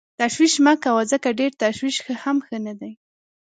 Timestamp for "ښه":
2.45-2.57